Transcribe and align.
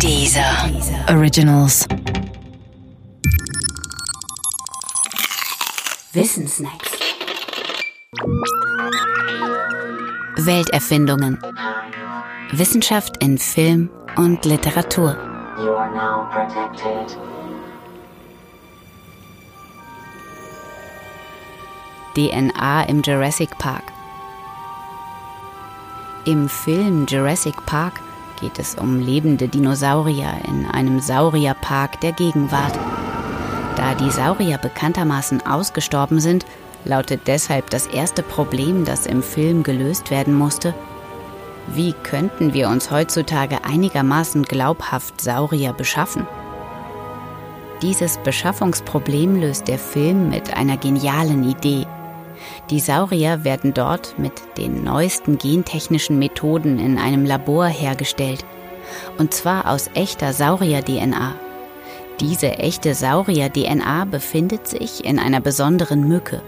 Dieser 0.00 0.70
Originals. 1.08 1.86
Wissensnacks. 6.12 6.90
Welterfindungen. 10.36 11.38
Wissenschaft 12.52 13.22
in 13.22 13.38
Film 13.38 13.90
und 14.16 14.44
Literatur. 14.44 15.16
You 15.58 15.74
are 15.74 15.90
now 15.90 16.28
protected. 16.30 17.16
DNA 22.14 22.84
im 22.84 23.02
Jurassic 23.02 23.56
Park. 23.58 23.84
Im 26.26 26.48
Film 26.48 27.06
Jurassic 27.06 27.54
Park 27.66 28.00
geht 28.40 28.58
es 28.58 28.74
um 28.74 29.00
lebende 29.00 29.48
Dinosaurier 29.48 30.32
in 30.46 30.66
einem 30.66 31.00
Saurierpark 31.00 32.00
der 32.00 32.12
Gegenwart. 32.12 32.78
Da 33.76 33.94
die 33.94 34.10
Saurier 34.10 34.58
bekanntermaßen 34.58 35.46
ausgestorben 35.46 36.20
sind, 36.20 36.46
lautet 36.84 37.22
deshalb 37.26 37.70
das 37.70 37.86
erste 37.86 38.22
Problem, 38.22 38.84
das 38.84 39.06
im 39.06 39.22
Film 39.22 39.62
gelöst 39.62 40.10
werden 40.10 40.34
musste. 40.34 40.74
Wie 41.68 41.92
könnten 41.92 42.52
wir 42.52 42.68
uns 42.68 42.90
heutzutage 42.90 43.64
einigermaßen 43.64 44.42
glaubhaft 44.42 45.20
Saurier 45.20 45.72
beschaffen? 45.72 46.26
Dieses 47.82 48.18
Beschaffungsproblem 48.18 49.40
löst 49.40 49.68
der 49.68 49.78
Film 49.78 50.28
mit 50.28 50.54
einer 50.56 50.76
genialen 50.76 51.48
Idee. 51.48 51.86
Die 52.70 52.80
Saurier 52.80 53.44
werden 53.44 53.74
dort 53.74 54.18
mit 54.18 54.32
den 54.56 54.84
neuesten 54.84 55.38
gentechnischen 55.38 56.18
Methoden 56.18 56.78
in 56.78 56.98
einem 56.98 57.24
Labor 57.24 57.66
hergestellt. 57.66 58.44
Und 59.18 59.34
zwar 59.34 59.70
aus 59.70 59.90
echter 59.94 60.32
Saurier-DNA. 60.32 61.34
Diese 62.20 62.58
echte 62.58 62.94
Saurier-DNA 62.94 64.04
befindet 64.04 64.68
sich 64.68 65.04
in 65.04 65.18
einer 65.18 65.40
besonderen 65.40 66.06
Mücke. 66.06 66.42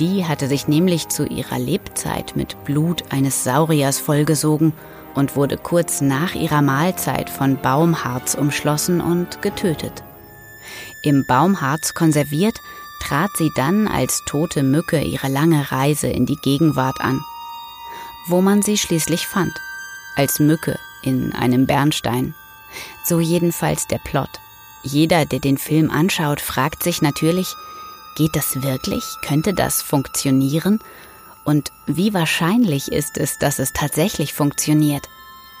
Die 0.00 0.26
hatte 0.26 0.48
sich 0.48 0.66
nämlich 0.66 1.08
zu 1.08 1.24
ihrer 1.26 1.58
Lebzeit 1.58 2.34
mit 2.34 2.64
Blut 2.64 3.04
eines 3.10 3.44
Sauriers 3.44 4.00
vollgesogen 4.00 4.72
und 5.14 5.36
wurde 5.36 5.56
kurz 5.56 6.00
nach 6.00 6.34
ihrer 6.34 6.62
Mahlzeit 6.62 7.30
von 7.30 7.56
Baumharz 7.56 8.34
umschlossen 8.34 9.00
und 9.00 9.40
getötet. 9.42 10.02
Im 11.02 11.24
Baumharz 11.26 11.94
konserviert 11.94 12.58
trat 13.04 13.36
sie 13.36 13.50
dann 13.54 13.86
als 13.86 14.22
tote 14.24 14.62
Mücke 14.62 15.00
ihre 15.00 15.28
lange 15.28 15.70
Reise 15.70 16.06
in 16.06 16.26
die 16.26 16.36
Gegenwart 16.36 17.00
an, 17.00 17.20
wo 18.26 18.40
man 18.40 18.62
sie 18.62 18.78
schließlich 18.78 19.26
fand, 19.26 19.52
als 20.16 20.40
Mücke 20.40 20.78
in 21.02 21.32
einem 21.34 21.66
Bernstein. 21.66 22.34
So 23.04 23.20
jedenfalls 23.20 23.86
der 23.86 23.98
Plot. 23.98 24.30
Jeder, 24.82 25.26
der 25.26 25.38
den 25.38 25.58
Film 25.58 25.90
anschaut, 25.90 26.40
fragt 26.40 26.82
sich 26.82 27.02
natürlich, 27.02 27.54
geht 28.16 28.34
das 28.34 28.62
wirklich? 28.62 29.04
Könnte 29.22 29.52
das 29.52 29.82
funktionieren? 29.82 30.80
Und 31.44 31.72
wie 31.86 32.14
wahrscheinlich 32.14 32.90
ist 32.90 33.18
es, 33.18 33.38
dass 33.38 33.58
es 33.58 33.72
tatsächlich 33.72 34.32
funktioniert? 34.32 35.08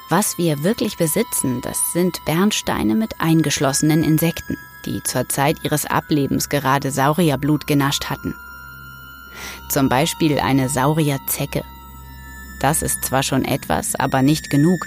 Was 0.08 0.38
wir 0.38 0.62
wirklich 0.62 0.96
besitzen, 0.96 1.60
das 1.62 1.78
sind 1.92 2.18
Bernsteine 2.26 2.94
mit 2.94 3.20
eingeschlossenen 3.20 4.02
Insekten 4.02 4.56
die 4.86 5.02
zur 5.02 5.28
Zeit 5.28 5.56
ihres 5.64 5.86
Ablebens 5.86 6.48
gerade 6.48 6.90
Saurierblut 6.90 7.66
genascht 7.66 8.06
hatten. 8.06 8.34
Zum 9.68 9.88
Beispiel 9.88 10.38
eine 10.38 10.68
Saurierzecke. 10.68 11.62
Das 12.60 12.82
ist 12.82 13.04
zwar 13.04 13.22
schon 13.22 13.44
etwas, 13.44 13.94
aber 13.94 14.22
nicht 14.22 14.50
genug, 14.50 14.86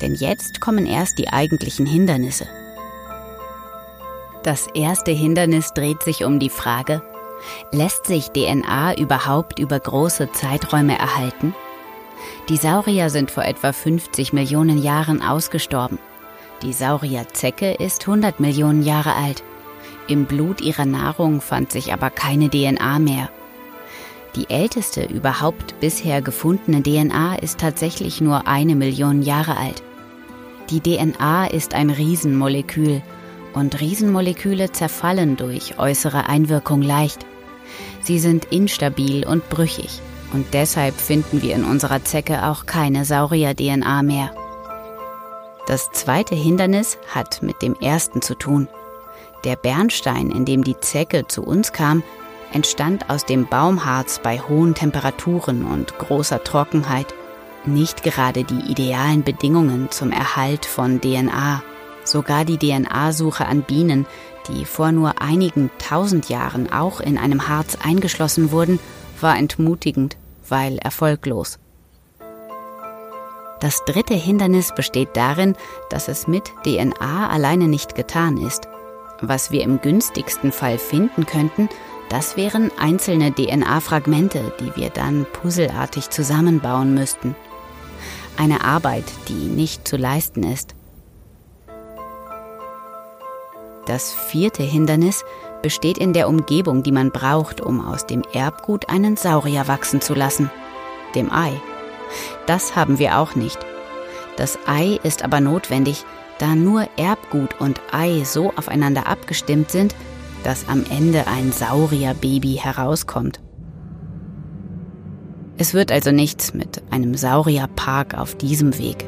denn 0.00 0.14
jetzt 0.14 0.60
kommen 0.60 0.86
erst 0.86 1.18
die 1.18 1.28
eigentlichen 1.28 1.86
Hindernisse. 1.86 2.46
Das 4.42 4.66
erste 4.74 5.10
Hindernis 5.10 5.72
dreht 5.72 6.02
sich 6.02 6.24
um 6.24 6.38
die 6.38 6.50
Frage, 6.50 7.02
lässt 7.72 8.06
sich 8.06 8.28
DNA 8.28 8.96
überhaupt 8.98 9.58
über 9.58 9.78
große 9.78 10.30
Zeiträume 10.32 10.98
erhalten? 10.98 11.54
Die 12.48 12.56
Saurier 12.56 13.10
sind 13.10 13.30
vor 13.30 13.44
etwa 13.44 13.72
50 13.72 14.32
Millionen 14.32 14.82
Jahren 14.82 15.22
ausgestorben. 15.22 15.98
Die 16.62 16.72
Saurierzecke 16.72 17.72
ist 17.72 18.08
100 18.08 18.40
Millionen 18.40 18.82
Jahre 18.82 19.14
alt. 19.14 19.42
Im 20.08 20.24
Blut 20.24 20.60
ihrer 20.60 20.86
Nahrung 20.86 21.40
fand 21.40 21.70
sich 21.70 21.92
aber 21.92 22.10
keine 22.10 22.48
DNA 22.48 22.98
mehr. 22.98 23.28
Die 24.36 24.48
älteste 24.50 25.04
überhaupt 25.04 25.78
bisher 25.80 26.22
gefundene 26.22 26.82
DNA 26.82 27.36
ist 27.36 27.58
tatsächlich 27.58 28.20
nur 28.20 28.46
eine 28.46 28.74
Million 28.74 29.22
Jahre 29.22 29.56
alt. 29.56 29.82
Die 30.70 30.80
DNA 30.80 31.46
ist 31.46 31.74
ein 31.74 31.90
Riesenmolekül 31.90 33.02
und 33.54 33.80
Riesenmoleküle 33.80 34.72
zerfallen 34.72 35.36
durch 35.36 35.78
äußere 35.78 36.28
Einwirkung 36.28 36.82
leicht. 36.82 37.26
Sie 38.02 38.18
sind 38.18 38.46
instabil 38.46 39.26
und 39.26 39.48
brüchig 39.48 40.00
und 40.32 40.46
deshalb 40.52 40.94
finden 40.94 41.42
wir 41.42 41.54
in 41.54 41.64
unserer 41.64 42.04
Zecke 42.04 42.46
auch 42.46 42.66
keine 42.66 43.04
Saurier-DNA 43.04 44.02
mehr. 44.02 44.30
Das 45.66 45.90
zweite 45.90 46.36
Hindernis 46.36 46.96
hat 47.12 47.42
mit 47.42 47.60
dem 47.60 47.74
ersten 47.74 48.22
zu 48.22 48.36
tun. 48.36 48.68
Der 49.44 49.56
Bernstein, 49.56 50.30
in 50.30 50.44
dem 50.44 50.62
die 50.62 50.78
Zecke 50.78 51.26
zu 51.26 51.42
uns 51.42 51.72
kam, 51.72 52.04
entstand 52.52 53.10
aus 53.10 53.24
dem 53.24 53.46
Baumharz 53.46 54.20
bei 54.22 54.38
hohen 54.38 54.74
Temperaturen 54.74 55.64
und 55.64 55.98
großer 55.98 56.44
Trockenheit. 56.44 57.12
Nicht 57.64 58.04
gerade 58.04 58.44
die 58.44 58.70
idealen 58.70 59.24
Bedingungen 59.24 59.90
zum 59.90 60.12
Erhalt 60.12 60.66
von 60.66 61.00
DNA. 61.00 61.62
Sogar 62.04 62.44
die 62.44 62.58
DNA-Suche 62.58 63.46
an 63.46 63.62
Bienen, 63.62 64.06
die 64.46 64.64
vor 64.64 64.92
nur 64.92 65.20
einigen 65.20 65.70
tausend 65.78 66.28
Jahren 66.28 66.72
auch 66.72 67.00
in 67.00 67.18
einem 67.18 67.48
Harz 67.48 67.76
eingeschlossen 67.82 68.52
wurden, 68.52 68.78
war 69.20 69.36
entmutigend, 69.36 70.16
weil 70.48 70.78
erfolglos. 70.78 71.58
Das 73.60 73.84
dritte 73.84 74.14
Hindernis 74.14 74.74
besteht 74.74 75.16
darin, 75.16 75.56
dass 75.88 76.08
es 76.08 76.26
mit 76.26 76.52
DNA 76.64 77.28
alleine 77.28 77.68
nicht 77.68 77.94
getan 77.94 78.36
ist. 78.36 78.68
Was 79.22 79.50
wir 79.50 79.62
im 79.62 79.80
günstigsten 79.80 80.52
Fall 80.52 80.78
finden 80.78 81.24
könnten, 81.24 81.68
das 82.10 82.36
wären 82.36 82.70
einzelne 82.78 83.32
DNA-Fragmente, 83.32 84.52
die 84.60 84.76
wir 84.76 84.90
dann 84.90 85.26
puzzelartig 85.32 86.10
zusammenbauen 86.10 86.94
müssten. 86.94 87.34
Eine 88.36 88.62
Arbeit, 88.62 89.04
die 89.28 89.32
nicht 89.32 89.88
zu 89.88 89.96
leisten 89.96 90.42
ist. 90.42 90.74
Das 93.86 94.12
vierte 94.12 94.62
Hindernis 94.62 95.24
besteht 95.62 95.96
in 95.96 96.12
der 96.12 96.28
Umgebung, 96.28 96.82
die 96.82 96.92
man 96.92 97.10
braucht, 97.10 97.60
um 97.60 97.84
aus 97.84 98.06
dem 98.06 98.22
Erbgut 98.32 98.88
einen 98.90 99.16
Saurier 99.16 99.66
wachsen 99.68 100.00
zu 100.00 100.12
lassen, 100.14 100.50
dem 101.14 101.32
Ei. 101.32 101.60
Das 102.46 102.76
haben 102.76 102.98
wir 102.98 103.18
auch 103.18 103.34
nicht. 103.34 103.58
Das 104.36 104.58
Ei 104.66 104.98
ist 105.02 105.24
aber 105.24 105.40
notwendig, 105.40 106.04
da 106.38 106.54
nur 106.54 106.86
Erbgut 106.96 107.60
und 107.60 107.80
Ei 107.92 108.22
so 108.24 108.52
aufeinander 108.56 109.06
abgestimmt 109.06 109.70
sind, 109.70 109.94
dass 110.44 110.68
am 110.68 110.84
Ende 110.90 111.26
ein 111.26 111.52
Saurierbaby 111.52 112.60
herauskommt. 112.62 113.40
Es 115.58 115.72
wird 115.72 115.90
also 115.90 116.12
nichts 116.12 116.52
mit 116.52 116.82
einem 116.90 117.14
Saurierpark 117.14 118.16
auf 118.18 118.34
diesem 118.34 118.78
Weg. 118.78 119.06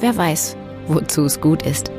Wer 0.00 0.16
weiß, 0.16 0.56
wozu 0.88 1.24
es 1.26 1.40
gut 1.40 1.62
ist. 1.64 1.92